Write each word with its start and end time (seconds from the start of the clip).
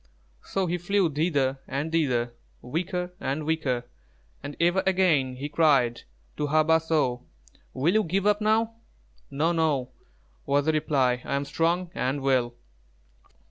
So 0.43 0.65
he 0.65 0.79
flew 0.79 1.11
thither 1.13 1.59
and 1.67 1.91
thither, 1.91 2.33
weaker 2.63 3.13
and 3.19 3.45
weaker, 3.45 3.83
and 4.41 4.57
ever 4.59 4.79
and 4.79 4.87
again 4.87 5.35
he 5.35 5.47
cried 5.47 6.05
to 6.37 6.47
Hā 6.47 6.65
bāh 6.65 6.81
so: 6.81 7.21
"Will 7.75 7.93
you 7.93 8.03
give 8.03 8.25
up, 8.25 8.41
now?" 8.41 8.77
"No, 9.29 9.51
no," 9.51 9.91
was 10.47 10.65
the 10.65 10.71
reply; 10.71 11.21
"I 11.23 11.35
am 11.35 11.45
strong 11.45 11.91
and 11.93 12.23
well." 12.23 12.55